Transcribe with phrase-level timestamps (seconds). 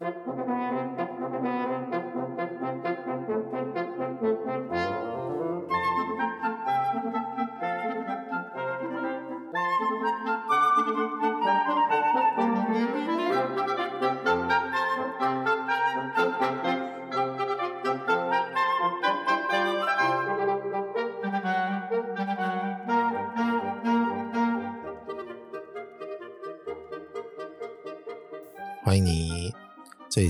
[0.00, 1.69] 欢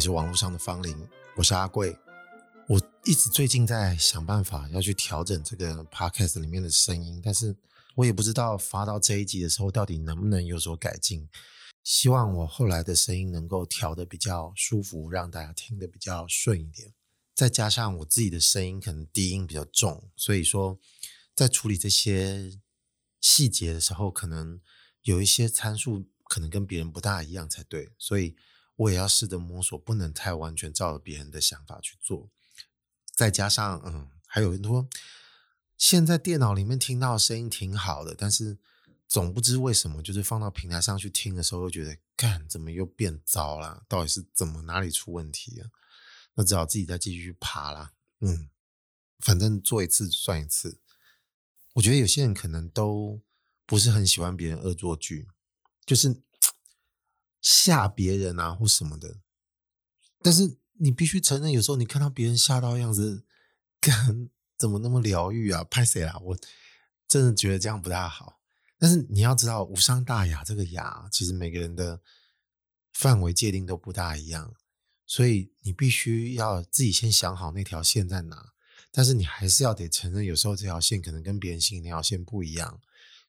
[0.01, 0.97] 是网络上的芳邻，
[1.37, 1.95] 我是阿贵。
[2.67, 7.55] 我一直最近在想办法要去调整这个 podcast 里面的声音，但是
[7.97, 11.29] 我也不知道发到这一集的时候到底能不能有所改进。
[11.85, 16.95] 希望我后来的声音能够调得比较舒服，让大家听得比较顺一点。
[17.35, 20.79] 再加上我自己的声音可能低音比较重，所以说
[21.35, 22.59] 在处理这些
[23.21, 24.59] 细节的时候，可能
[25.03, 28.35] 有一些参数可能跟别人不大一样才对，所以。
[28.81, 32.31] 我也要试着摸索，不能太完全照着别人的想法去做。
[33.15, 34.89] 再加上，嗯，还有很多
[35.77, 38.59] 现在电脑里面听到声音挺好的，但是
[39.07, 43.85] 总不知为什么，就是放到平台上去听的时候，又觉得，干，怎么又变糟了？
[43.87, 45.71] 到底是怎么哪里出问题了？
[46.37, 47.93] 那只好自己再继续爬啦。
[48.21, 48.49] 嗯，
[49.19, 50.81] 反正做一次算一次。
[51.75, 53.21] 我觉得有些人可能都
[53.67, 55.29] 不是很喜欢别人恶作剧，
[55.85, 56.23] 就是。
[57.41, 59.19] 吓别人啊，或什么的，
[60.23, 63.25] 但是你必须承认，有时候你看到别人吓到样子，
[63.81, 65.65] 干，怎么那么疗愈啊？
[65.65, 66.19] 拍谁啊？
[66.19, 66.39] 我
[67.09, 68.41] 真的觉得这样不大好。
[68.79, 72.01] 但是你要知道，无伤大雅这个雅，其实每个人的
[72.93, 74.55] 范围界定都不大一样，
[75.07, 78.53] 所以你必须要自己先想好那条线在哪。
[78.91, 82.81] 但是你还是要得承认，有时候这条线可能跟别人心里那条线不一样。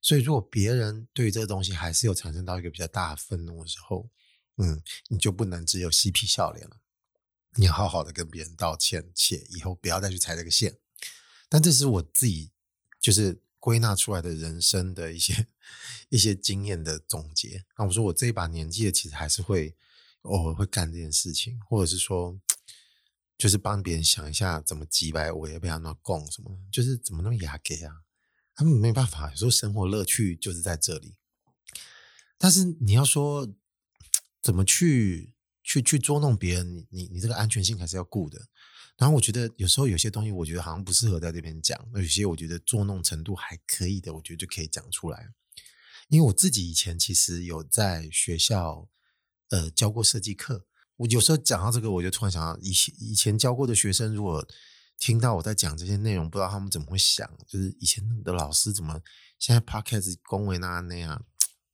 [0.02, 4.10] 所以，如果别人对于这个东西还是有产生到一个比较大的愤怒的时候，
[4.58, 6.78] 嗯，你就不能只有嬉皮笑脸了，
[7.56, 10.78] 你要好好的跟别人道歉，且以后不要再去踩这个线。
[11.48, 12.52] 但这是我自己
[13.00, 15.48] 就是归纳出来的人生的一些
[16.10, 17.66] 一些经验的总结。
[17.78, 19.76] 那我说我这一把年纪的，其实还是会
[20.24, 22.40] 偶尔会干这件事情，或者是说，
[23.38, 28.02] 就是帮别人想一下怎么击败我，也不要那供什么，就是怎么那么雅给啊。
[28.54, 31.16] 他们没办法，有时候生活乐趣就是在这里。
[32.38, 33.48] 但是你要说
[34.42, 38.48] 怎么去去去捉弄别人，你你你这个安全性还是要顾的。
[38.98, 41.88] 然后我觉得有时候有些东西，我觉得好像不适合在这边讲。
[41.94, 45.30] 那有些我觉得捉弄程度还可以的，我觉得就可以讲出来。
[46.10, 48.90] 因为我自己以前其实有在学校
[49.50, 50.66] 呃教过设计课，
[50.98, 54.48] 我有时候讲到这个，我就突然想到以前以前教过的学生如果。
[55.02, 59.02] 听到我在讲这些内容，不知道他们怎么会想，就是以前的老师怎么
[59.40, 61.26] 现在 podcast 恭维那那样，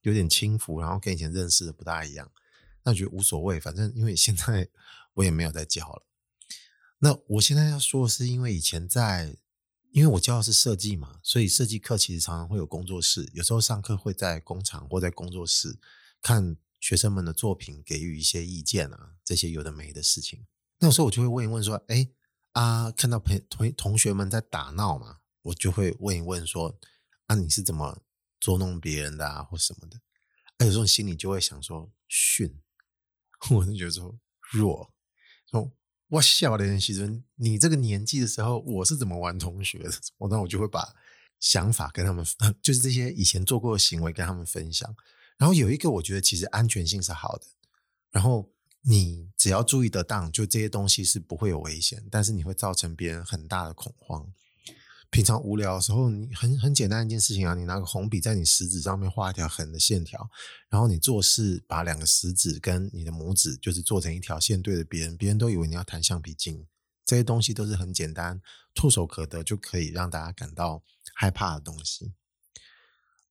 [0.03, 2.31] 有点轻浮，然后跟以前认识的不大一样。
[2.83, 4.69] 那我觉得无所谓，反正因为现在
[5.15, 6.05] 我也没有在教了。
[6.99, 9.35] 那我现在要说的是，因为以前在，
[9.91, 15.77] 因为我教的是设计嘛，所以设计课其实常常会有工作室，有时候上课会在工厂或在工作室
[16.21, 20.47] 看学生们的作品，给予一些意见啊，这些有的没的事情。
[20.79, 22.07] 那有时候我就会问一问说，哎。
[22.57, 26.75] 啊，看到朋同同学们在打闹嘛，我就会问一问说
[27.27, 28.01] ：“啊，你是怎么
[28.39, 30.01] 捉弄别人的啊，或什么的？”
[30.57, 32.59] 啊，有时候心里就会想说：“训。
[33.53, 34.17] ”我就觉得说
[34.51, 34.91] 弱。
[35.51, 35.71] 说
[36.07, 39.91] 我小的人其实你这个年纪的时候，我是怎么玩同学的？
[40.17, 40.95] 我那我就会把
[41.39, 42.25] 想法跟他们，
[42.63, 44.95] 就是这些以前做过的行为跟他们分享。
[45.37, 47.45] 然后有一个，我觉得其实安全性是好的。
[48.09, 48.51] 然后。
[48.89, 54.31] 你只要注意得当，就这些东西是不会有危险，但是你会造成别人很大的恐慌。
[55.09, 60.29] 平常无聊的时候，你很很简单一件事情啊，你拿个红笔在你食指上面画一条横的线条，
[60.69, 66.65] 然后你做事把两个食指跟你的拇指就是做成一条线对着别人，别人都以为你要弹橡皮筋。
[67.05, 68.41] 这些东西都是很简单、
[68.73, 70.81] 唾手可得就可以让大家感到
[71.13, 72.13] 害怕的东西。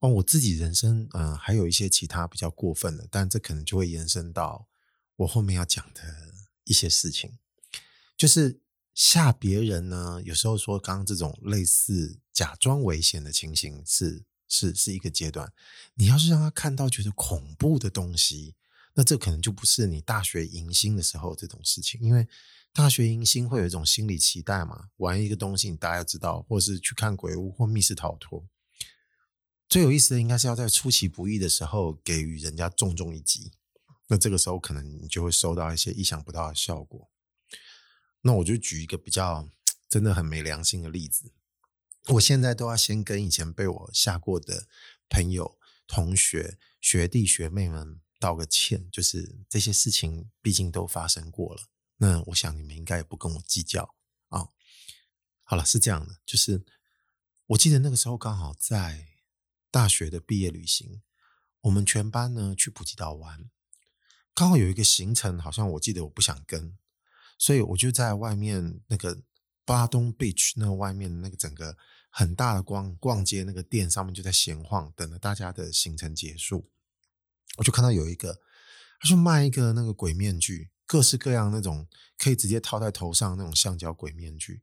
[0.01, 4.67] 哦，我自己人生嗯、还有一些其他比较过分的，但这可能就会延伸到。
[5.17, 6.35] 我后面要讲的
[6.65, 7.39] 一些事情，
[8.17, 8.61] 就是
[8.95, 10.21] 吓别人呢。
[10.25, 15.53] 有时候说，刚刚这种类似假装危险的情形是是是一个阶段。
[15.95, 18.55] 你要是让他看到觉得恐怖的东西，
[18.95, 22.01] 那这可能就不是你大学迎新的时候这种事情。
[22.01, 22.29] 因为
[22.73, 28.47] 大学迎新会有一种心理期待嘛，玩一个东西，你大家知道，或是去看鬼屋或密室逃脱。
[29.69, 33.53] 最有意思的应该是要在出其不意的时候给予人家重重一击。
[34.09, 37.11] 那这个时候可能你就会收到一些意想不到的效果。
[38.23, 39.49] 那我就举一个比较
[39.89, 41.33] 真的很没良心的例子。
[42.11, 44.69] 我现在都要先跟以前被我吓过的
[45.09, 51.69] 朋友、同学、学弟、学妹们道个歉，就是这些事情毕竟都发生过了。
[51.97, 53.97] 那我想你们应该也不跟我计较
[54.29, 54.53] 啊、哦。
[55.43, 56.65] 好了，是这样的，就是
[57.47, 59.09] 我记得那个时候刚好在
[59.71, 61.03] 大学的毕业旅行，
[61.63, 63.51] 我们全班呢去普吉岛玩，
[64.37, 66.77] 刚好有一个行程，好像我记得我不想跟，
[67.39, 69.23] 所以我就在外面那个
[69.65, 71.75] 巴东 beach 那个外面那个整个
[72.11, 76.69] 很大的逛逛街那个店上面就在闲晃，等着大家的行程结束，
[77.57, 78.39] 我就看到有一个，
[79.01, 80.71] 他就卖一个那个鬼面具。
[80.89, 84.63] 各式各样那种可以直接套在头上那种橡胶鬼面具，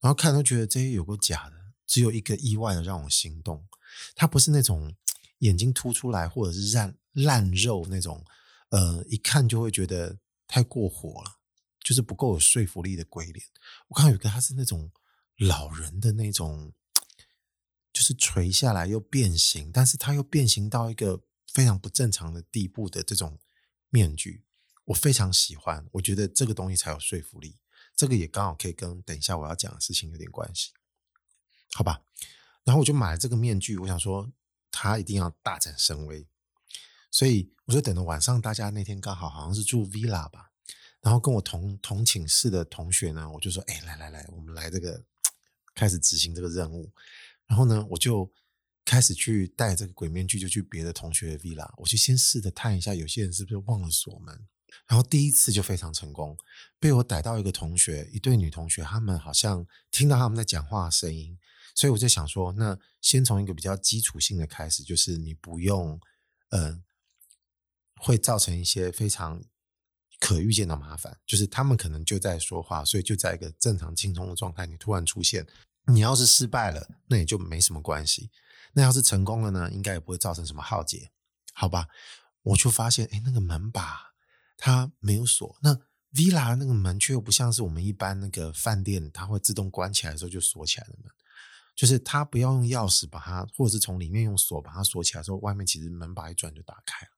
[0.00, 1.56] 然后看都觉得这些有个假的，
[1.86, 3.68] 只有一个意外的让我心动，
[4.14, 4.96] 它不是那种
[5.40, 8.24] 眼睛凸出来或者是烂烂肉那种，
[8.70, 11.38] 呃，一看就会觉得太过火了，
[11.80, 13.46] 就是不够有说服力的鬼脸。
[13.88, 14.90] 我看到有个，它是那种
[15.36, 16.72] 老人的那种，
[17.92, 21.22] 就是垂下来又变形，但是它又变形到一个
[21.52, 23.38] 非常不正常的地步的这种
[23.88, 24.44] 面具。
[24.84, 27.58] 我非常喜欢，我觉得这个东西才有说服力。
[27.94, 30.70] 这个也刚好可以跟等一下我要讲的事情有点关系，
[31.72, 32.02] 好吧？
[32.64, 34.30] 然后我就买了这个面具，我想说
[34.70, 36.26] 他一定要大展神威，
[37.10, 40.50] 所以我就等到晚上，大家那天刚好好像是住 villa 吧，
[41.00, 45.02] 然后跟我同同寝室的同学呢，我就说：“哎，来来来，我们来这个
[45.74, 46.92] 开始执行这个任务。”
[47.46, 48.30] 然后呢，我就
[48.84, 54.46] 开始去戴这个鬼面具，就去别的同学的 villa，我就先试着探一下，有些人是不是忘了锁门。
[54.86, 56.36] 然后第一次就非常成功，
[56.78, 61.38] 被我逮到一个同学，一对女同学，他们好像听到他们在讲话的声音，
[61.74, 65.98] 所以我就想说，那先从一个比较基础性的开始，就是你不用，
[66.50, 66.78] 呃，
[68.00, 69.42] 会造成一些非常
[70.18, 75.46] 可预见的麻烦，就是他们可能就在说话，所以就在一个正常轻松的状态，你突然出现，
[75.86, 78.30] 你要是失败了，那也就没什么关系；
[78.72, 81.10] 那要是成功了呢，应该也不会造成什么浩劫，
[81.52, 81.88] 好吧？
[82.42, 84.08] 我就发现，哎，那个门把。
[84.60, 85.72] 它没有锁，那
[86.12, 91.12] villa 那个门却又不像是我们一般那个饭店，它会自动关起来的时候就锁起来的门，
[91.76, 97.12] 就是它不要用钥匙把它，或者是从里面用锁把它锁起来的时候，外面其实门把一转就打开了。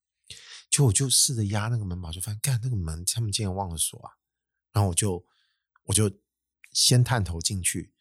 [0.70, 4.12] 就我就试着压那个门把，就发现，干那个门他们竟然忘了锁啊！
[4.72, 5.26] 然后我就
[5.82, 6.11] 我就
[6.72, 7.93] 先探头进去，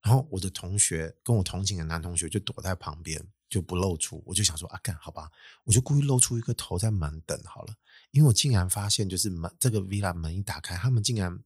[0.00, 5.28] 然后我的同学跟我同寝的男同学就躲在旁边就不露出，我就想说啊，干好吧，
[5.64, 7.74] 我就故意露出一个头在门等好了。
[8.12, 11.42] 因为我竟然发现，就是门这个 villa 门一打开，他们竟然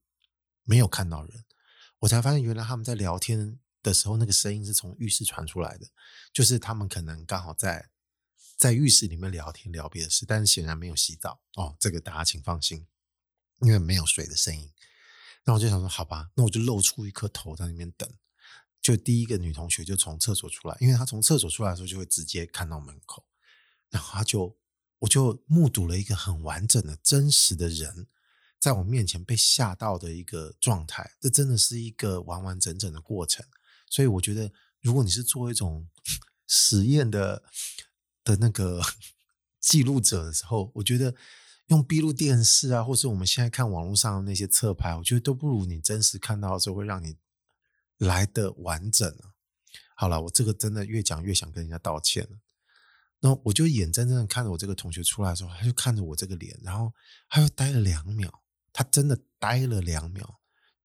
[0.64, 1.44] 没有看到人，
[2.00, 5.87] 我才发现原来他们在聊天的时候，那个声音是从浴室传出来的，
[6.31, 7.88] 就是他们可能刚好在
[8.58, 12.87] 在浴室里面聊天聊别的事，但是显然没有洗澡哦，这个大家请放心，
[13.60, 14.70] 因为没有水的声音。
[15.44, 18.12] 那我就想说，好吧，那我就露出一颗头在那边等，
[18.82, 23.25] 就第一个女同学就从厕所出来，因为她从厕所出来的时候就会直接看到门口，
[23.88, 24.58] 然后她就。
[25.00, 28.08] 我就目睹了一个很完整的真实的人，
[28.58, 33.46] 在我面前被吓到的一个状态，这真的是一个完完整整的过程。
[33.88, 35.88] 所以我觉得，如果你是做一种
[36.49, 37.44] 实验的
[38.28, 38.82] 的那个
[39.60, 41.14] 记录者的时候，我觉得
[41.66, 47.16] 用闭路电视啊，或是我们现在看网络上的那些侧拍，我觉得都不如你真实看到的时候会让你
[47.98, 49.32] 来得完整啊。
[49.96, 52.38] 好了，我这个真的越讲越想跟人家道歉了。
[53.20, 56.92] 然后我就眼睁睁的看着我这个同学出来的时候，他就看着我这个脸，然后
[57.28, 58.32] 他又呆了两秒，
[58.72, 60.38] 他真的呆了两秒，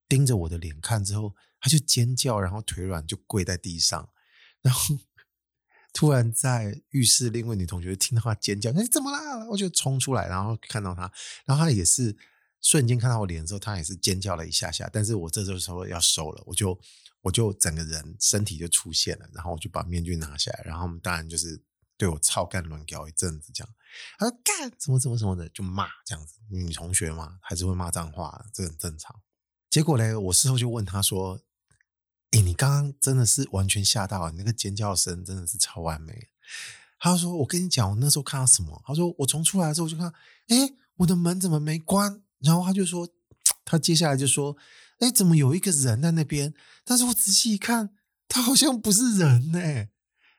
[0.10, 4.10] 盯着我的脸看之后，他就尖叫，然后腿软就跪在地上，
[4.64, 4.98] 然后
[5.94, 9.48] 突然在浴室另一位女同学听到他尖叫，你怎么啦？
[9.50, 11.10] 我就冲出来，然后看到他，
[11.46, 12.18] 然后他也是
[12.62, 16.78] 瞬间看到我脸的时候，他也是尖叫了一下下，但是我这时候说要收了，我就
[17.22, 21.64] 我就整个人身体就出现了，然后我就把面具拿下来，然后我们当然就是。
[21.96, 23.74] 对我操干乱搞一阵子，这样，
[24.18, 26.40] 他说干什么什么什么的，就骂这样子。
[26.50, 29.16] 女同学嘛，还是会骂脏话，这很正常。
[29.70, 31.40] 结果呢，我事后就问他说
[32.34, 36.30] ：“哎，你刚刚真的是完全吓到，你那个尖叫声真的是超完美。”
[37.00, 40.12] 他说：“我跟你讲，我那时候看到什么？”他说：“我从出来的时候就看，
[40.48, 43.08] 哎，我的门怎么没关？”然后他就说
[43.64, 44.58] ：“他接下来就说，
[45.00, 46.54] 哎，怎么有一个人在那边？
[46.84, 47.92] 但是我仔细一看，
[48.28, 49.90] 他好像不是人呢。”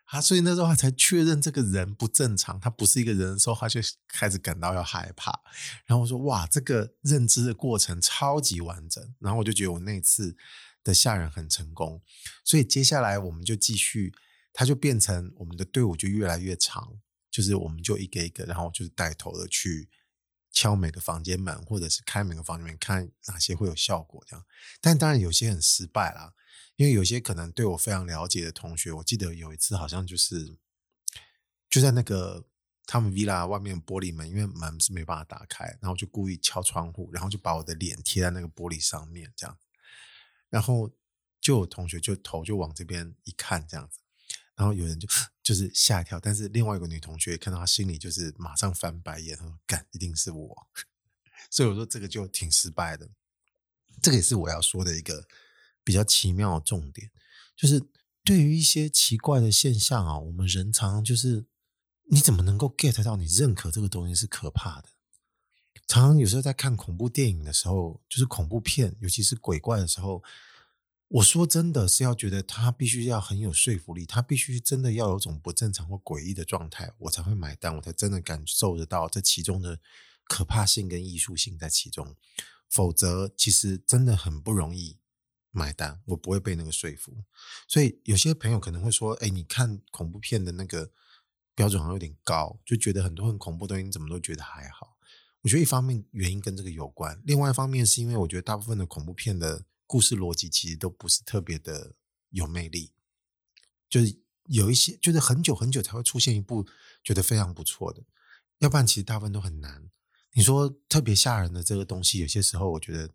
[0.06, 5.40] 啊，所以那时候他才确认这个人不正常，他不是一个人的时候，他就开始感到要害怕。
[5.86, 10.36] 然后我说：“哇，这个认知的过程超级完整。”然后我就觉得我那次
[10.84, 12.00] 的下人很成功。
[12.44, 14.14] 所以接下来我们就继续，
[14.52, 17.00] 他就变成我们的队伍就越来越长，
[17.30, 19.88] 就是我们就一个一个，然后就是带头的去
[20.52, 24.46] 敲每个房间门，或者是开每个房间门，看哪些会有效果这样。
[24.80, 26.34] 但当然有些很失败啦。
[26.76, 30.58] 因为有些可能对我非常了解的同学，我记得有一次好像就是
[31.70, 32.46] 就在那个
[32.84, 39.56] 他们 villa 外面玻璃门，因为门是没办法打开，然后就故意敲窗户，然后就把我的脸贴在那个玻璃上面，这样，
[40.54, 40.88] 然后
[41.40, 43.98] 就有同学就头就往这边一看，这样子，
[44.54, 45.08] 然后有人就
[45.42, 50.66] 就是吓一跳，但是另外一个女同学看到她心里就是马上翻白眼，她说干一定是我，
[51.50, 53.10] 所以我说这个就挺失败的，
[54.00, 55.26] 这个也是我要说的一个
[55.82, 57.10] 比较奇妙的重点，
[57.56, 57.82] 就是
[58.22, 61.46] 对于一些奇怪的现象啊，我们人常常就是。
[62.10, 64.90] 你怎么能够 get 到你认可这个东西是可怕的？
[65.86, 70.22] 常常有时候在看恐怖电影的时候，就是恐怖片，尤其是鬼怪的时候，
[71.08, 79.78] 我说真的是要觉得它必须要很有说服力，它必须真的要有种不正常或诡异的状态，我才会买单，我才真的感受得到这其中的
[80.24, 82.16] 可怕性跟艺术性在其中。
[82.68, 84.98] 否则，其实真的很不容易
[85.50, 87.24] 买单，我不会被那个说服。
[87.68, 90.92] 所以有些朋友可能会说：“哎，你看恐怖片的那个。”
[91.56, 94.93] 标准好像有点高，就觉得很多很恐怖的东西，你怎么都觉得还好。
[95.44, 101.94] 我觉得一方面原因跟这个有关，另外一方面是因为我觉得大部分的恐怖片的故事逻辑其实都不是特别的
[102.30, 102.92] 有魅力，
[103.90, 106.66] 就是有一些就是很久很久才会出现一部
[107.02, 108.02] 觉得非常不错的，
[108.60, 109.90] 要不然其实大部分都很难。
[110.32, 113.06] 你说特别吓人的这个东西，有些时候我觉得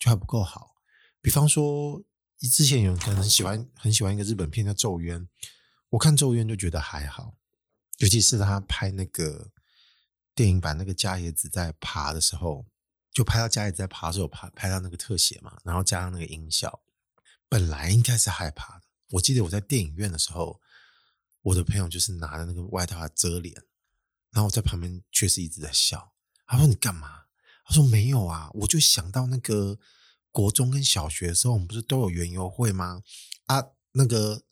[0.00, 0.74] 就还不够好。
[1.22, 2.02] 比方说，
[2.40, 5.20] 之前有人可能很喜欢很喜欢一个日本片叫《咒怨》，
[5.90, 7.36] 我看《咒怨》就觉得还好。
[7.98, 9.50] 尤其是他拍那个
[10.36, 12.66] 电影版，那个伽椰子在爬的时候，
[13.10, 16.82] 就拍到伽椰子在爬的时候，拍拍到那个特写嘛，然后加上那个音效，
[17.48, 18.82] 本来应该是害怕的。
[19.12, 20.60] 我记得我在电影院的时候，
[21.40, 23.54] 我的朋友就是拿着那个外套遮脸，
[24.30, 26.12] 然后我在旁边确实一直在笑。
[26.46, 27.22] 他说：“你干嘛？”
[27.66, 29.78] 他说：“没有啊，我就想到那个
[30.30, 33.02] 国中跟小学的时候，我们不是都有园游会吗？
[33.46, 34.42] 啊，那个。”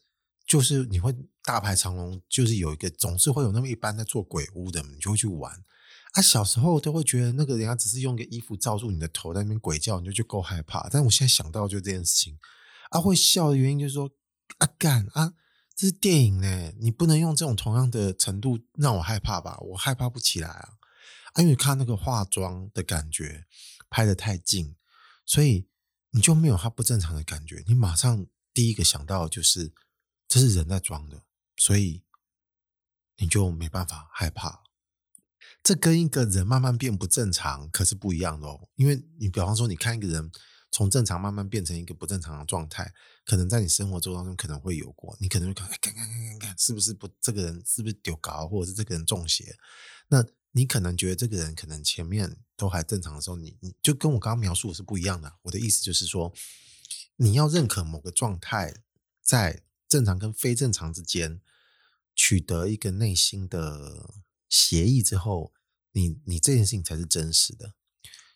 [0.46, 1.10] 就是你会
[1.42, 5.64] 大排长龙，就是有一个总是会有那么一班在做鬼屋的，你就会去玩。
[6.14, 10.88] 啊，小时候都会觉得那个人家只是用个衣服罩住你的头在那边鬼叫，你就就够害怕。
[10.88, 12.38] 但我现在想到就这件事情，
[12.90, 14.10] 啊，会笑的原因就是说，
[14.58, 15.34] 啊干啊，
[15.76, 19.58] 这是电影呢，你不能用这种同样的程度让我害怕吧？
[19.60, 20.68] 我害怕不起来啊，
[21.34, 23.46] 啊，因为看那个化妆的感觉
[23.88, 24.76] 拍得太近，
[25.24, 25.68] 所以
[26.10, 29.72] 你就没有他不正常的感觉，你马上第一个想到就是。
[30.26, 31.22] 这是人在装的，
[31.54, 32.02] 所以
[33.18, 34.63] 你就没办法害怕。
[35.64, 38.68] 这跟一个人慢慢变不正常可是不一样的哦。
[38.76, 40.30] 因为你比方说，你看一个人
[40.70, 42.92] 从正常慢慢变成一个不正常的状态，
[43.24, 45.16] 可能在你生活周当中可能会有过。
[45.18, 49.56] 你可能会看，看看看看看，是不是不这个人是不是丢高，或者是这个人中邪？
[50.08, 55.32] 那你可能觉得这个人可能前面都还正常的时候，你你就跟我刚刚描述的是不一样的。
[55.42, 56.32] 我的意思就是说，
[57.16, 58.82] 你要认可某个状态
[59.22, 59.62] 在。
[59.86, 61.40] 正常跟非正常之间
[62.16, 64.10] 取得一个内心的
[64.48, 65.52] 协议之后，
[65.92, 67.74] 你你这件事情才是真实的。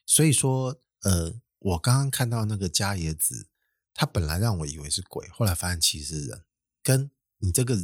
[0.06, 3.48] 所以说，呃，我刚刚看到那个加野子，
[3.92, 6.44] 他本来让我以为是鬼，后来发现其实是人。
[6.82, 7.76] 跟你这个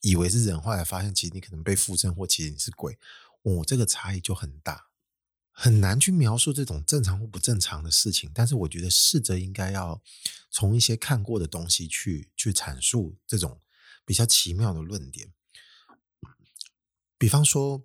[0.00, 2.98] 以为是人，后来发现其实你可能被附身，或其实你是鬼，
[3.42, 4.88] 我、这个差异就很大。
[5.56, 10.02] 很难去描述这种正常或不正常的事情，但是我觉得试着应该要
[10.50, 13.60] 从一些看过的东西去去阐述这种
[14.04, 15.32] 比较奇妙的论点。
[17.16, 17.84] 比方说，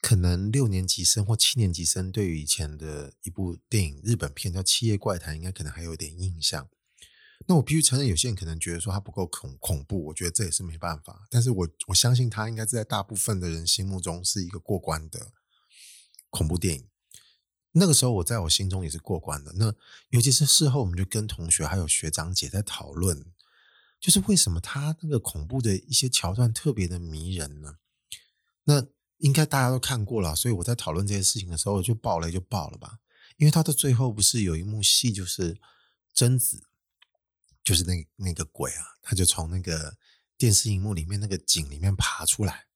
[0.00, 6.68] 可能六年级生或七年级生对于以前的一部电影日本片叫《七夜怪谈》，应该可能还有点印象。
[7.46, 11.26] 那我必须承认，有些人可能觉得说它不够恐恐怖，我觉得这也是没办法。
[11.30, 15.32] 但是我我相信它应该是在大部分的人心目中是一个过关的。
[16.30, 16.88] 恐怖电影，
[17.72, 19.54] 那个时候我在我心中也是过关的。
[19.54, 19.74] 那
[20.10, 23.32] 尤其是事后，我们就跟同学还有学长姐在讨论，
[23.98, 27.76] 就是为什么他那个恐怖的一些桥段特别的迷人呢？
[28.68, 32.98] 那应该大家都看过了，所以我在讨论这些事情的时候就爆雷就爆了吧。
[33.38, 35.58] 因为他的最后不是有一幕戏，就是
[36.12, 36.64] 贞子，
[37.64, 39.96] 就是那那个鬼啊，他就从那个
[40.36, 42.66] 电视荧幕里面那个井里面爬出来。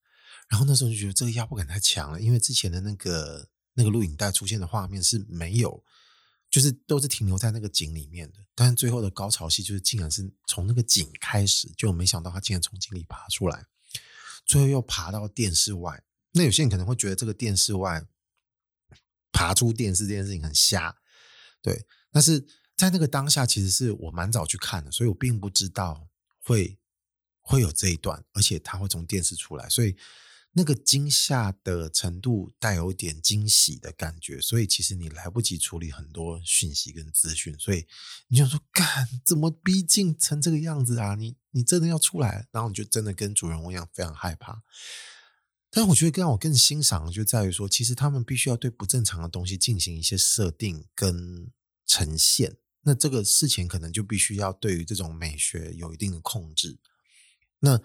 [0.48, 5.84] 然后那时候就觉得这个压迫感太强了，因为之前的那个那个录影带出现的画面是没有，
[6.50, 8.38] 就是都是停留在那个井里面的。
[8.54, 13.66] 但是最后的高潮戏就是竟然是从那个井开始，就没想到他竟然从井里爬出来，
[14.44, 16.02] 最后又爬到电视外。
[16.32, 18.06] 那有些人可能会觉得这个电视外
[19.32, 20.96] 爬出电视这件事情很瞎，
[21.60, 21.86] 对。
[22.10, 22.46] 但是
[22.76, 26.08] 在那个当下，其实是我蛮早去看的，所以我并不知道
[26.40, 26.78] 会
[27.40, 29.96] 会有这一段，而且他会从电视出来，所以。
[30.54, 37.86] 那个惊吓的程度带有点惊喜的感觉，所以其实你来不及处理很多讯息跟资讯，所以
[38.28, 41.14] 你就说：“干，怎么逼近成这个样子啊？
[41.14, 44.62] 你你真的要出来？”然后你就真的跟主人公一样非常害怕。
[45.70, 51.50] 但我觉得让我更欣赏的就在于说，其实他们必须要对不正常的东西进行一些设定跟
[51.86, 52.58] 呈现。
[52.82, 56.78] 那这个事情可能就必须要对于这种美学有一定的控制。
[57.60, 57.80] 那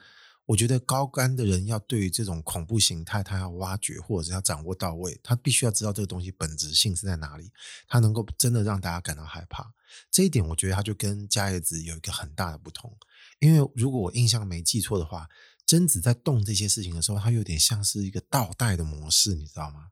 [0.47, 7.51] 我觉得高干的人要对于这种恐怖形态，他要挖掘或者是要掌握到位，他必须要知道这个东西本质性是在哪里，
[7.85, 9.73] 他能够真的让大家感到害怕。
[10.09, 12.97] 这一点，我觉得他就跟伽椰子有一个很大的不同。
[13.39, 15.27] 因为如果我印象没记错的话，
[15.65, 19.89] 贞子在动这些事情的时候，他有点像是一个倒带的模式，你知道吗？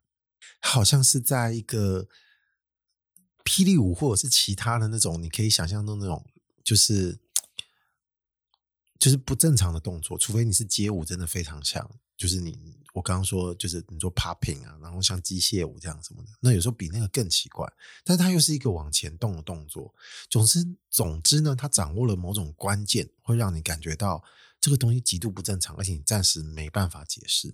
[0.61, 2.07] 好像是在一个
[3.43, 6.25] 霹雳舞或者是其他的那种，你可以想象中那种，
[6.63, 7.19] 就是。
[8.99, 11.89] 就是不正常的动作，除非你是街舞，真的非常像。
[12.17, 12.57] 就是你，
[12.93, 17.69] 我刚刚说，就是你做 popping 啊，然后像机械舞这样什么的，那有时候比那个更奇怪。
[18.05, 19.93] 但是它又是一个往前动的动作。
[20.29, 24.23] 总之，总之呢，它掌握了某种关键，会让你感觉到
[24.61, 27.53] 这个东西极度不正常，而且你暂时没办法解释。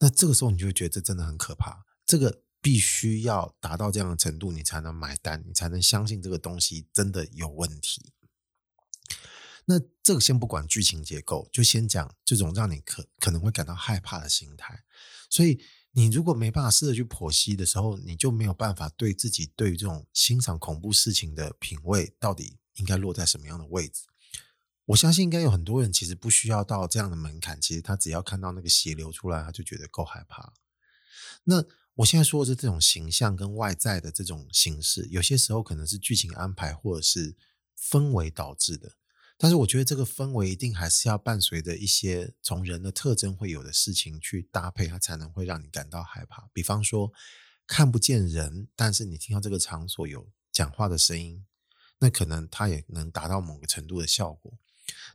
[0.00, 1.84] 那这个时候，你就会觉得这真的很可怕。
[2.04, 8.12] 这个必须要达到这样的程度，你才能买单，你才能相信这个东西真的有问题。
[9.66, 14.84] 那这个先不管剧情结构，就先讲这种让你可可能会感到害怕的心态。
[15.28, 24.04] 所以你如果没办法试着去剖析的时候，你就没有办法对自己对于这种欣赏恐怖事情的品味到底应该落在什么样的位置。
[24.84, 30.52] 我相信应该有很多人其实不需要到这样的门槛，其实他只要看到那个血流出来，他就觉得够害怕。
[31.42, 31.64] 那
[31.96, 37.34] 我现在说的是这种形象跟外在的这种形式，有些时候可能是剧情安排或者是
[37.76, 38.92] 氛围导致的。
[39.38, 46.48] 但是我觉得这个氛围一定还是要伴随着一些从人的特征会有的事情去搭配，它才能会让你感到害怕。
[46.52, 47.12] 比方说
[47.66, 51.44] 看不见人，但是你听到这个场所有讲话的声音，
[51.98, 54.58] 那可能它也能达到某个程度的效果。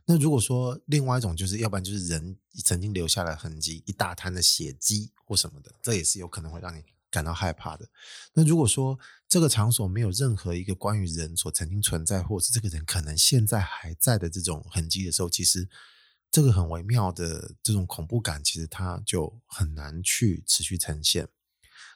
[0.04, 6.84] 那如果说另外一种就是，要不然就是人曾经留下来痕迹，一大滩的血迹或什么的，这也是有可能会让你。
[7.12, 7.86] 感到害怕的。
[8.32, 8.98] 那如果说
[9.32, 15.70] 这个场所没有任何一个关于人所曾经存在，或者是这个人可能现在还在的这种痕迹的时候，其实
[16.30, 21.30] 这个很微妙的这种恐怖感，其实它就很难去持续呈现。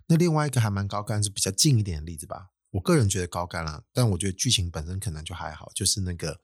[0.06, 2.52] 那另外一个还蛮高干，是比较近一点的例子吧。
[2.70, 5.70] 我个人觉得高干啦，但我觉得剧情本身可能就还好。
[5.74, 6.36] 就是那个《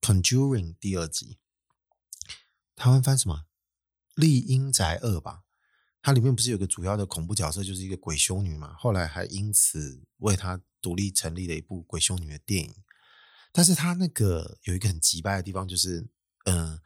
[0.00, 1.36] Conjuring》第二集，
[2.74, 3.34] 台湾翻什么？
[4.14, 5.43] 《厉阴宅二》吧。
[6.04, 8.74] 它里面不是有个主要的恐怖角色，就是一个鬼修女嘛？
[8.74, 12.74] 后来还因此为她独立成立了一部鬼修女的电影。
[13.50, 16.06] 但是他那个有一个很奇葩的地方，就是
[16.44, 16.78] 嗯、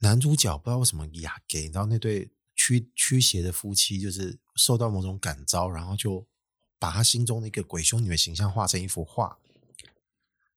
[0.00, 6.28] 男主角不知道为什么哑给，你知道那对驱驱邪的夫妻，就是受到某种感召，然后就
[6.78, 9.38] 把他心中的一个鬼修女的形象画成一幅画。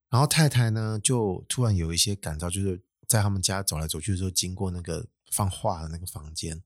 [0.09, 6.61] 然后太太呢，就突然有一些感召，就是在他们家走来走去的时候，经过那个放画的那个房间。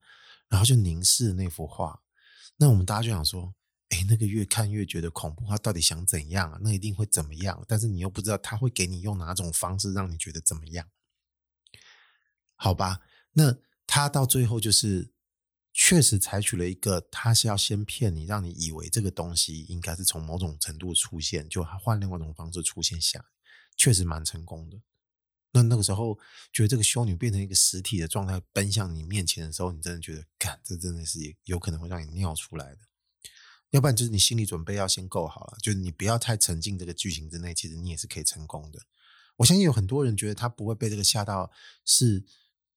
[0.50, 2.02] 然后就凝视那幅画，
[2.58, 3.54] 那我们大家就想说，
[3.90, 6.60] 哎，那个越看越觉得恐怖，他到底想怎样啊？
[6.62, 7.64] 那一定会怎么样？
[7.68, 10.88] 但是你又不知道他会给你用哪种方式让你觉得怎么样？
[12.56, 13.02] 好吧，
[13.34, 13.56] 那
[13.88, 15.14] 他到最后就是
[15.72, 23.24] 确实采取了一个，他是要先骗你，让你以为这个东西应该是从某种程度出现，就换另外一种方式出现下，
[23.78, 24.82] 确实蛮成功的。
[25.52, 26.18] 那那个时候，
[26.54, 32.82] 觉得这个修女变成一个实体的状态奔向你面前的时候，你真的觉得，干，这真的是有可能会让你尿出来的。
[33.72, 38.80] 要不然就是你心理准备要先够好了，就是你不要太沉浸这个剧情之内，其实你也是可以成功的。
[39.38, 41.52] 我相信有很多人觉得他不会被这个吓到，
[41.84, 42.24] 是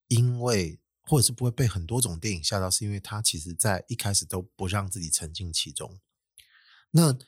[0.08, 6.00] 因为或者是不会被很多种电影吓到，是因为他其实在一开始都不让自己沉浸其中。
[6.92, 7.18] 那。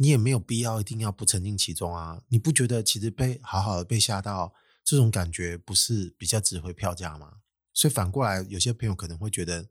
[0.00, 2.22] 你也没有必要一定要不沉浸其中啊！
[2.28, 4.54] 你不觉得其实被好好的被吓到
[4.88, 7.42] 这种感觉不是比较值回票价吗？
[7.74, 9.68] 所以反过来，有些朋友可能会觉得，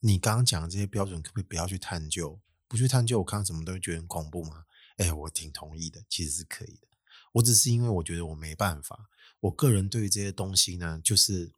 [0.00, 2.38] 你刚刚讲的这些标准可不可以不要去探究？
[2.68, 4.66] 不去探究，我看什么都会觉得很恐怖吗？
[4.98, 6.88] 哎，我挺同意的，其实是可以的。
[7.32, 9.08] 我只是因为我觉得我没办法，
[9.40, 11.50] 我个人对于这些东西呢，就是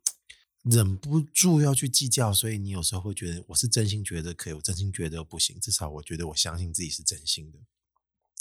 [0.63, 7.59] 忍不住要去计较，所以你有时候会觉得我是真心觉得可以，我真心觉得不行，至少我觉得我相信自己是真心的。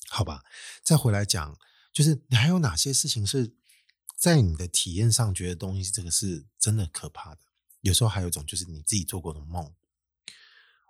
[0.10, 0.44] 好吧，
[0.84, 1.58] 再回来讲，
[1.92, 3.56] 就是你还有哪些事情是
[4.20, 7.42] 在你的体验上觉得东西这个是真的可怕的？
[7.80, 9.74] 有时候还有一种就是你自己做过的梦。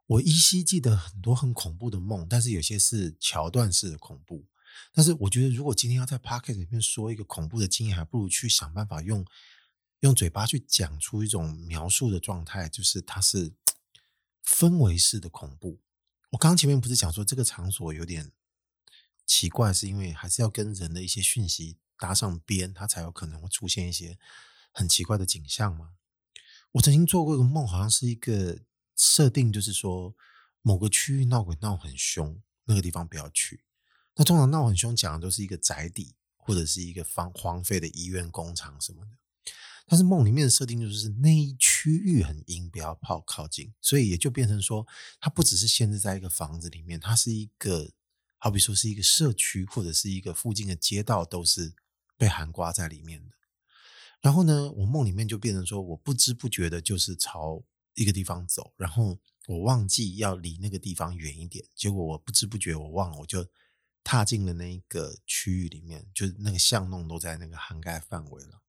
[0.07, 4.47] 我依稀记得很多很恐怖的梦，但是有些是桥段式的恐怖。
[4.91, 9.23] 但是我觉得，如果今天要在 Podcast 里面说一个恐怖的经验，还不如去想办法用
[9.99, 13.53] 用嘴巴去讲出一种描述的状态，就是它是
[14.43, 15.79] 氛围式的恐怖。
[16.31, 18.31] 我刚前面不是讲说这个场所有点。
[19.27, 24.17] 奇怪，是因为还是要跟人的一些讯息搭上边，它才有可能会出现一些
[24.71, 25.91] 很奇怪的景象吗？
[26.71, 28.59] 我曾经做过一个梦，好像是一个
[28.95, 30.15] 设定就是说，
[30.61, 33.63] 某个区域闹鬼闹很凶，那个地方不要去。
[34.15, 39.11] 那通常闹很凶讲的都是一个宅邸或者是一个荒荒废的医院、工厂什么的。
[39.87, 44.85] 但是梦里面的设定就是那一区域很阴，不要跑靠近，所以也就变成说，
[45.19, 47.89] 它不只是限制在一个房子里面，它是一个，
[48.37, 51.73] 好比说是一个社区或者是一个附近的街道，都是
[52.19, 53.35] 被涵盖在里面的。
[54.19, 63.47] 然后呢，我梦里面就变成说，我不知不觉的就是朝一个地方走，然后我忘记要离那个地方远一点，结果我不知不觉我忘了，我就
[64.03, 68.61] 踏进了那个区域里面，就是那个巷弄都在那个涵盖范围了。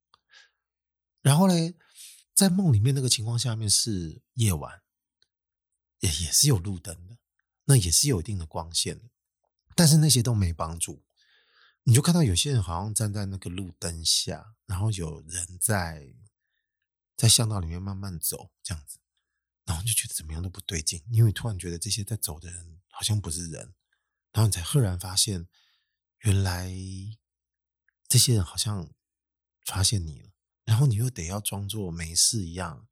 [1.20, 1.74] 然后呢，
[2.32, 4.82] 在梦里面那个情况下面是夜晚，
[5.98, 7.18] 也也是有路灯的，
[7.64, 9.10] 那也是有一定的光线的，
[9.74, 11.02] 但是那些都没帮助。
[11.84, 16.14] 你就看到有些人好像站在那个路灯下，然后有人在
[17.16, 18.98] 在巷道里面慢慢走这样子，
[19.64, 23.74] 然后就觉得怎么样都不对劲，因为突然觉得这些在走的人好像不是人，
[24.32, 25.48] 然后你才赫然发现，
[26.20, 26.70] 原来
[28.08, 28.90] 这些人好像
[29.64, 30.30] 发现你了。
[30.64, 32.86] 然后你又得要装作没事一样，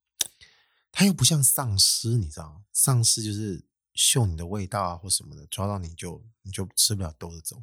[0.90, 7.62] 他又不像丧尸，你知道，丧尸就是嗅你的味道啊或什么的，抓到你就你就吃不了兜着走。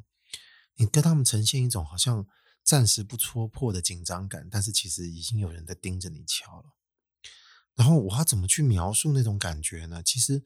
[0.76, 2.26] 你跟他们呈现一种好像
[2.62, 6.76] 暂时不戳破的紧张感，但是其实已经有人在盯着你瞧了。
[7.74, 10.02] 然后我要怎么去描述那种感觉呢？
[10.02, 10.42] 其实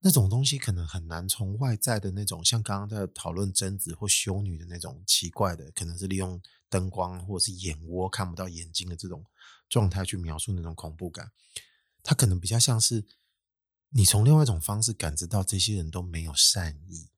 [0.00, 6.42] 那种东西可能很难从外在的那种，像刚刚在讨论贞子或修女的那种奇怪的，可能是利用。
[6.70, 9.24] 灯光或者是眼窝看不到眼睛的这种
[9.68, 11.30] 状态去描述那种恐怖感，
[12.02, 13.06] 它可能比较像是
[13.90, 17.10] 你从另外一种方式感知到这些人都没有善意，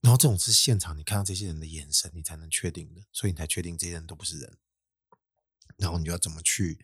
[0.00, 4.58] 然后这种是现场你看到这些人的眼神，你才能确定的，所以你才确定这些人都不是人，
[5.76, 6.78] 然后你就要怎么去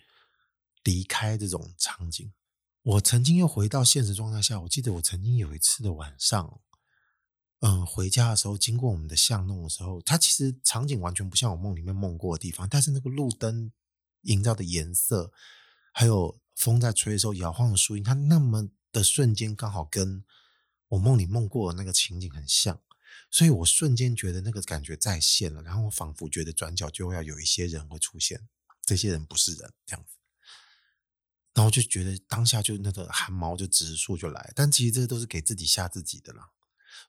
[0.83, 2.33] 离开这种场景。
[2.83, 6.61] 我曾经又回到现实状态下，我记得我曾经有一次的晚上。
[7.61, 13.73] 嗯，回家的时候经过我们的巷弄的时候，它其实场景完全不像我梦里面梦过的地方，但是那个路灯
[14.23, 15.33] 营造的颜色，
[15.91, 20.23] 还有风在吹的时候摇晃的树荫，它那么的瞬间刚好跟
[20.89, 22.83] 我梦里梦过的那个情景很像，
[23.35, 28.47] 所以我瞬间觉得那个感觉再现了，然后我仿佛觉得转角就要有一些人会出现，
[28.85, 30.15] 这些人不是人这样子，
[31.53, 36.51] 然后就觉得当下就那个汗毛就直竖就来，但其实这都是给自己吓自己的啦。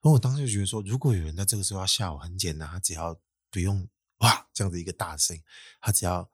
[0.01, 5.39] 然后我当时就觉得说，如果有人在这个时候要吓我，很简单，他只要不用哇这样子一个大声，
[5.79, 6.31] 他只要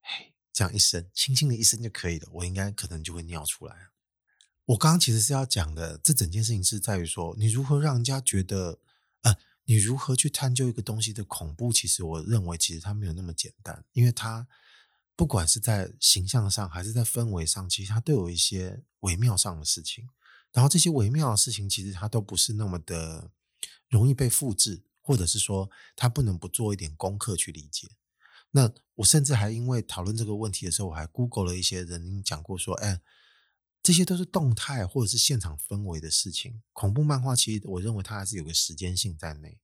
[0.00, 3.90] 嘿这样一声，轻轻的一声就可以了，我应该可能就会尿出来。
[4.64, 8.78] 我刚刚其实是要讲的，这整件事情是在于说，你如何让人家觉得，
[9.22, 11.72] 呃，你如何去探究一个东西的恐怖？
[11.72, 14.46] 其实我认为，其实它没有那么简单，因为它
[15.16, 20.08] 不管是在形象上还是在氛围上，其实它都有一些微妙上的事情。
[20.52, 23.30] 然后这些微妙的事情，其实它都不是那么的
[23.88, 27.88] 容易被复制，或者是说它不能不做一点功课去理解。
[28.50, 33.00] 那我甚至还因为讨论这个问题的时候，我还 Google 了一些人讲过说，哎，
[33.82, 36.62] 这些都是动态或者是现场氛围的事情。
[36.72, 39.58] 恐怖漫画其实我认为它还是有个时间性在内。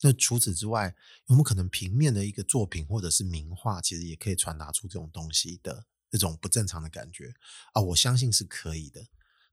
[0.00, 0.94] 那除此之外，
[1.26, 7.34] 有没有可能平面的一个作品或者是名画，其实也可以传达出这种东西的这种不正常的感觉
[7.72, 7.80] 啊？
[7.80, 9.06] 我相信是可以的。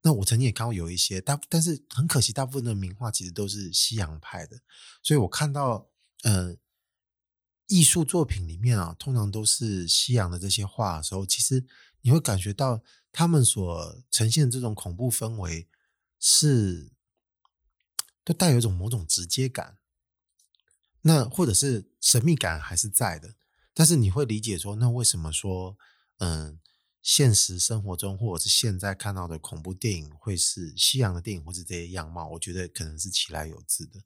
[0.03, 4.59] 那我曾经也看过有一些，但但是很可惜，大部分的名画其实都是西洋派的，
[5.01, 5.89] 所以我看到，
[6.23, 6.57] 呃，
[7.67, 11.63] 艺术作品里面啊，通常都是西洋的这些画的时候，其实
[12.01, 15.67] 你会感觉到他们所呈现的这种恐怖氛围
[16.19, 16.91] 是，
[18.23, 19.77] 都带有一种某种直接感，
[21.01, 23.35] 那或者是神秘感还是在的，
[23.73, 25.77] 但是你会理解说，那为什么说，
[26.17, 26.59] 嗯、
[27.01, 34.03] 现实生活中，或者是现在看到的恐怖电影，会是西洋的电影，或是这些样貌，我觉得可能是其来有自的。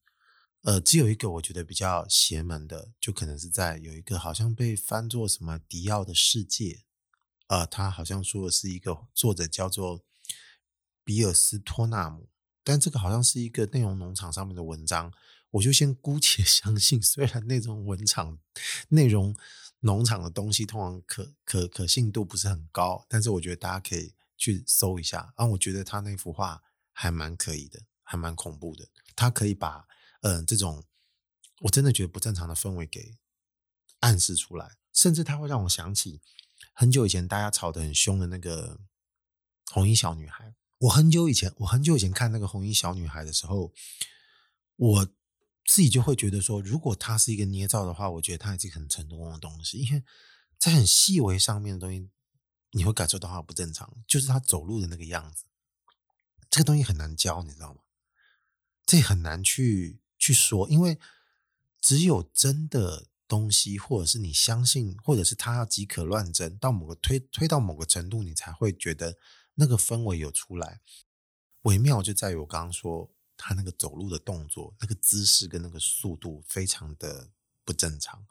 [0.62, 6.85] 呃，只有一个我觉得比较邪门的，就可能是在有一个好像被翻作什么迪奥的世界，
[7.48, 10.04] 呃，他好像说的是一个作者叫做
[11.04, 12.30] 比尔斯托纳姆，
[12.64, 15.12] 但这个好像是一个内容农场上面的文章，
[15.52, 18.40] 我就先姑且 相信，虽然那种文场
[18.90, 19.36] 内容。
[19.82, 25.32] 农场的东西通常可可可信度不是很高，但是我觉得大家可以去搜一下。
[25.36, 28.88] 啊，我觉得他那幅画还蛮可以的，还蛮恐怖的。
[29.16, 29.86] 他可以把
[30.22, 30.84] 嗯、呃、这种
[31.60, 33.16] 我真的觉得不正常的氛围给
[34.00, 36.20] 暗示出来，甚至他会让我想起
[36.74, 38.80] 很久以前大家吵得很凶的那个
[39.72, 40.56] 红衣小女孩。
[40.80, 43.74] 我很久以前，我很久以前看那个红衣小女孩的时候，
[44.76, 45.08] 我。
[45.68, 50.04] 自己就会觉得说，如果她是一个捏造的话，我觉得它也是很成功的东西，因为
[50.60, 52.08] 在很细微上面的东西，
[52.74, 55.46] 你会感受到她不正常，就是她走路的那个样子。
[56.52, 57.82] 这个东西很难教，你知道吗？
[58.86, 61.00] 这很难去去说，因为
[61.82, 69.18] 只有真的东西，或者是你相信，或者是他要即可乱真，到某个推推到某个程度，你才会觉得
[69.56, 70.82] 那个氛围有出来。
[71.64, 77.32] 微妙就在于我刚刚说，他那个走路的动作、那个姿势跟那个速度非常的
[77.64, 78.26] 不正常。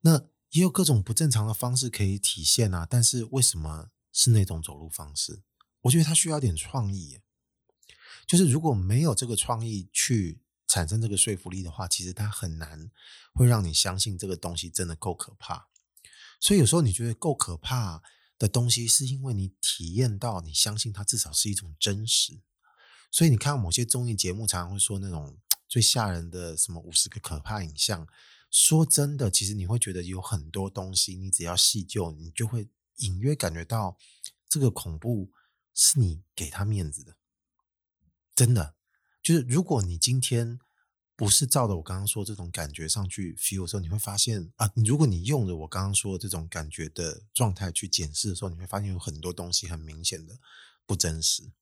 [0.00, 0.18] 那
[0.50, 5.42] 也有各种不正常的方式可以体现啊，但是为什么是那种走路方式？
[5.82, 7.20] 我觉得他需要点创意。
[8.26, 10.40] 就是如果没有这个创意去
[10.72, 12.90] 产生这个说服力的话，其实它很难
[13.34, 15.68] 会让你相信这个东西真的够可怕。
[16.40, 18.02] 所以有时候你觉得够可怕
[18.38, 22.40] 的东西，是因为你体验到，你相信它至少是一种真实。
[23.10, 25.36] 所以你看某些综艺节目，常常会说那种
[25.68, 28.08] 最吓人的什么五十个可怕影像。
[28.50, 33.98] 说真的，其实你会觉得有很多东西，你只要细究，你就会隐约感觉到
[34.48, 35.30] 这个恐怖
[35.74, 37.16] 是你给他面子的。
[38.34, 38.74] 真的，
[39.22, 40.58] 就是如果你今天
[41.14, 50.38] 不是照着我刚刚说这种感觉上去 feel 的时候，你会发现啊，如果你用着我刚刚说的这种感觉的状态去检视的时候，你会发现有很多东西很明显的
[50.84, 51.52] 不真实，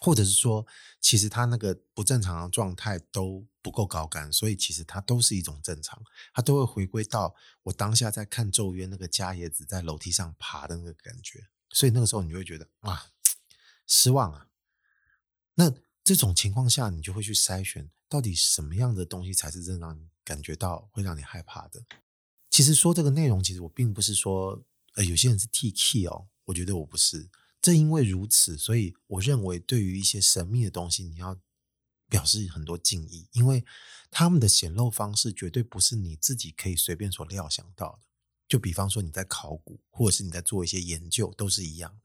[0.00, 0.66] 或者是说，
[1.00, 6.02] 其实他那个不正常的状态都不够高干，所以其实它都是一种正常，
[6.34, 13.06] 它都会回归到我当下在看《咒怨》那个伽椰子在楼梯上爬的那个感觉，所以那个时候你就会觉得啊，
[13.86, 14.48] 失望啊。
[15.54, 15.72] 那
[16.04, 21.84] 这种情况下，你就会去筛选，到底什么样的东西才是真的让你感觉到会让你害怕的。
[22.50, 24.62] 其实说这个内容，其实我并不是说，
[24.94, 27.30] 呃，有些人是 T K 哦，我觉得我不是。
[27.60, 31.38] 正因为如此，所以我认为对于一些神秘的东西，你要
[32.08, 33.64] 表示很多敬意，因为
[34.10, 38.00] 他们的显露方式绝对不是你自己可以随便所料想到的。
[38.48, 42.00] 就比方说你在考古，或者是你在做一些研究，都是一样的。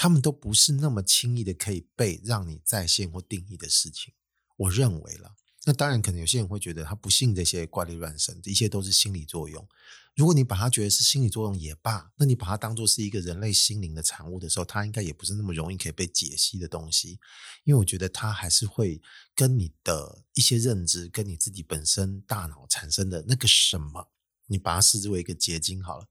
[0.00, 4.14] 他们都不是那么轻易的可以被让你再现或定义的事情，
[4.56, 5.36] 我认为了。
[5.66, 9.68] 那当然，可能有些人会觉得他不信这些怪力乱神，一切都是心理作用。
[10.16, 17.20] 如果你把它觉得是心理作用也罢，那你把它当做是一个人类心灵的产物的时候，它应该也不是那么容易可以被解析的东西。
[17.64, 19.02] 因为我觉得它还是会
[19.34, 24.10] 跟你的一些认知，跟你自己本身大脑产生的那个什么，
[24.46, 26.06] 你把它视之为一个结晶好了。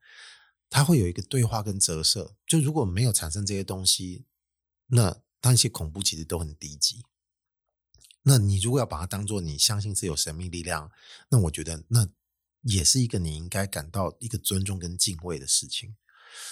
[0.69, 4.25] 它会有一个对话跟折射，就如果没有产生这些东西，
[4.87, 7.03] 那那些恐怖其实都很低级。
[8.23, 10.91] 那你如果要把它当做你相信是有神秘力量，
[11.29, 12.07] 那我觉得那
[12.61, 15.95] 也是一个你应该感到一个尊重跟敬畏的事情。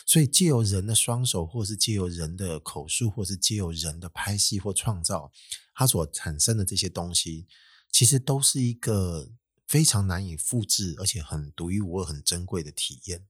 [0.06, 5.32] 所以借由人的双手，或是借由人的口述，或是借由人的拍戏或创造，
[5.76, 7.46] 它所产生的这些东西，
[7.92, 9.30] 其实都是一个
[9.68, 13.28] 非常难以复制，而且很独一无二、很珍贵的体验。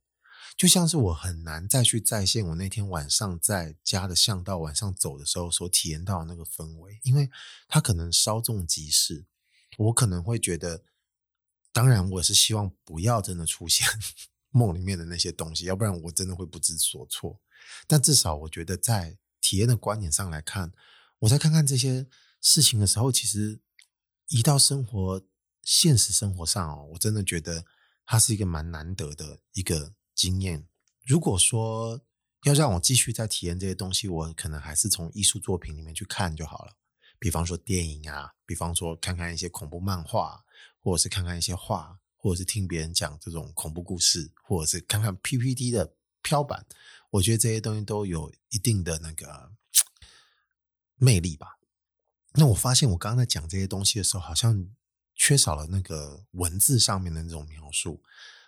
[0.58, 7.30] 就像是我很难再去再现我那天晚上在家的巷道晚上走的时候所体验到的那个氛围，因为
[7.68, 9.28] 它可能稍纵即逝。
[9.78, 10.82] 我可能会觉得，
[11.72, 13.88] 当然我是希望不要真的出现
[14.50, 17.40] 梦里面的那些东西，要不然我真的会不知所措。
[17.86, 20.74] 但至少我觉得在体验的观点上来看，
[21.20, 22.08] 我在看看这些
[22.42, 23.60] 事情的时候，其实
[24.30, 25.22] 一到生活
[25.62, 27.64] 现实生活上哦，我真的觉得
[28.08, 29.94] 它是一个蛮难得的一个。
[30.18, 30.68] 经验，
[31.06, 32.02] 如果说
[32.44, 36.76] 要让我继续再体验这些东西，我可能还是从艺术作品里面去看就好了。
[37.20, 40.44] 比方说电影啊，比方说看看一些恐怖漫画，
[40.80, 46.66] 或者是看看一些画，或者是听别人讲这种恐怖故事，或者是看看 PPT 的飘板。
[47.12, 49.52] 我觉得这些东西都有一定的那个
[50.96, 51.60] 魅力吧。
[52.34, 54.68] 那我发现我刚刚在讲这些东西的时候，好像
[55.16, 58.04] 缺少了那个文字上面的那种描述。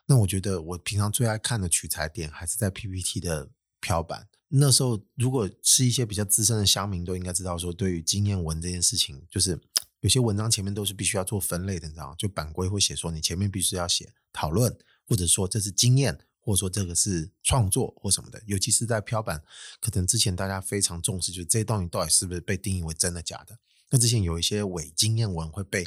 [0.10, 4.28] 那我觉得我平常最爱看的取材点还是在 PPT 的飘板。
[4.48, 9.62] 那时候如果是一些比较资深的乡民，都应该知道说，对于经验文这件事情，就是
[10.00, 12.16] 有些文章前面都是必须要做分类的，你知道吗？
[12.18, 14.76] 就版规会写说，你前面必须要写讨论，
[15.08, 18.42] 或者说这是经验，或者说这个是创作或什么的。
[18.48, 19.44] 尤其是在飘板，
[19.80, 23.60] 可能之前大家非常重视，就是这些东西到底是不是被定义为真的假的。
[23.92, 25.86] 那之前有一些伪经验文会被。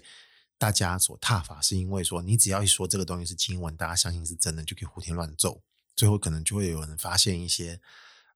[0.62, 5.60] 大家所踏伐，是因为说，你只要一说这个东西是经文，大家相信是真的，就可以胡填乱奏，
[5.96, 7.80] 最后可能就会有人发现一些，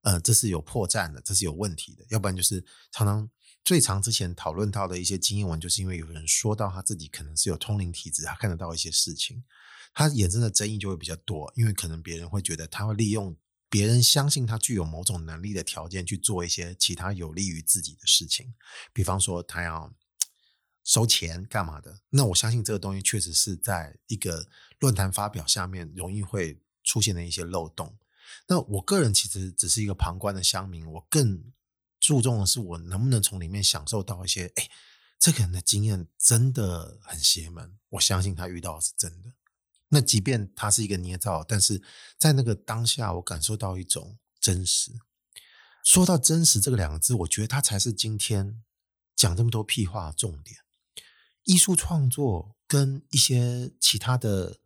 [0.01, 2.03] 呃，这是有破绽的，这是有问题的。
[2.09, 3.29] 要不然就是常常
[3.63, 9.45] 最常之前讨论到的一些经验文，就是因为有人说到他自己可能是有通灵体质，他看得到一些事情，
[9.93, 13.37] 他衍生的争议就会比较多，因为可能别人会觉得他会利用
[13.69, 18.53] 别人相信他具有某种能力的条件去做一些其他有利于自己的事情，
[18.91, 19.93] 比方说他要。
[20.87, 21.99] 收钱干嘛的？
[22.11, 24.47] 那我相信这个东西确实是在一个
[24.79, 27.97] 论坛发表下面容易会出现的一些漏洞。
[28.47, 31.43] 那我个人其实只是一个旁观的乡民，我更
[31.99, 34.69] 注重的是我能不能从里面享受到一些，哎，
[35.19, 39.33] 这个人的经验真的很邪门，我相信他遇到的是真的。
[39.89, 41.83] 那即便他是一个捏造，但是
[42.17, 44.93] 在那个当下，我感受到一种真实。
[45.83, 48.63] 说到真实这个两个字，我觉得它才是今天
[49.17, 50.59] 讲这么多屁话的重点。
[51.47, 54.59] 艺术创作跟一些其他的。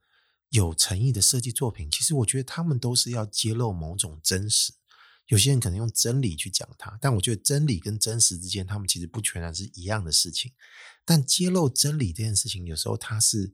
[0.53, 4.73] 有诚意的设计作品，其实我觉得他们都是要揭露某种真实。
[5.27, 10.51] 有些人可能用真理去讲它，但我觉得真理跟真实之间，他们其实不全然是一样的事情。
[11.05, 13.53] 但揭露真理这件事情，有时候它是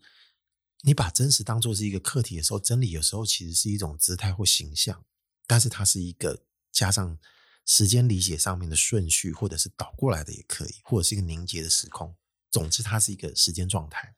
[0.82, 5.06] 你把真实当作是一个课题的时候，真理有时候其实是一种姿态或形象，
[5.46, 7.20] 但是它是一个加上
[7.64, 12.16] 时间理解上面的顺序，或者是倒过来的也可以，或者是一个凝结的时空。
[12.58, 14.16] 总之，它是一个时间状态。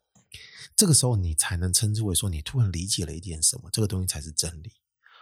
[0.73, 4.71] 这个时候，你才能称之为说，你突然理解了一点什么，这个东西才是真理。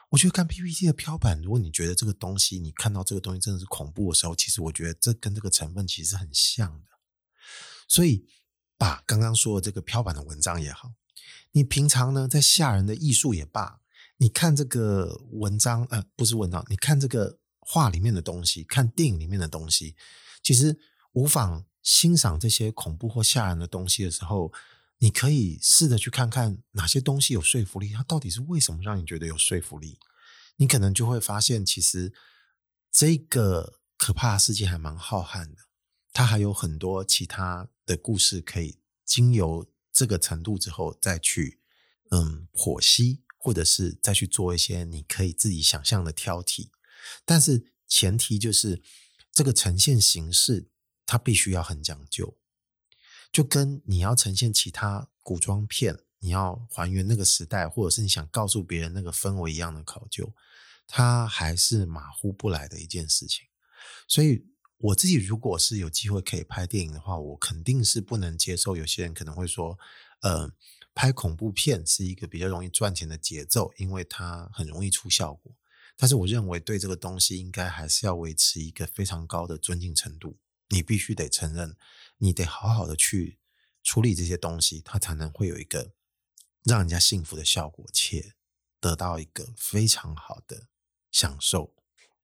[0.09, 6.87] 我觉得看 PPT 的飘板，如果你觉得这个东西，你看到这个东西真的是恐怖的时候，其实我觉得这跟这个成分其实很像的。
[7.87, 8.27] 所以，
[8.77, 10.93] 把刚刚说的这个飘板的文章也好，
[11.53, 13.81] 你平常呢在吓人的艺术也罢，
[14.17, 19.95] 你看这个文章，呃，不是文章，你看这个画里面的东西，看电影里面的东西，
[20.43, 20.77] 其实
[21.13, 24.51] 无妨欣赏这些恐怖或吓人的东西的时候。
[24.99, 29.99] 你可以试着去看看哪些东西有说服力，它到底是为什么让你觉得有说服力？
[30.55, 32.11] 你可能就会发现，其实
[32.91, 35.67] 这个可怕的世界还蛮浩瀚的，
[36.11, 41.59] 它还有很多其他的故事可以经由这个程度之后再去
[42.09, 46.69] 嗯剖析，或者是再去做一些你可以自己想象的挑剔。
[47.23, 48.81] 但是前提就是
[49.31, 50.71] 这个呈现形式
[51.07, 52.37] 它必须要很讲究。
[53.31, 60.33] 就跟你要呈现其他古装片，你要还原那个时代，或者是你想告诉别人那个氛围一样的考究，
[60.85, 63.45] 它还是马虎不来的一件事情。
[64.07, 64.45] 所以
[64.77, 69.77] 我自己如果是有机会可以拍电影的话，我肯定是不能接受有些人可能会说，
[70.21, 70.51] 呃，
[70.93, 75.53] 拍恐怖片是一个比较容易赚钱的节奏，因为它很容易出效果。
[75.95, 80.37] 但是我认为对这个东西应该还是要维持一个非常高的尊敬程度。
[80.69, 81.75] 你必须得承认，
[82.17, 83.39] 你得好好的去
[83.83, 85.93] 处理这些东西，它才能会有一个
[86.63, 88.35] 让人家幸福的效果，且
[88.79, 90.67] 得到一个非常好的
[91.11, 91.73] 享受。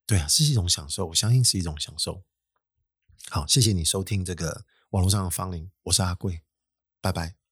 [0.06, 2.24] 对啊，是一种享受，我相信是一种享受。
[3.30, 6.42] 好，谢谢你收听这个网络上的芳龄，我是阿贵，
[7.00, 7.43] 拜拜。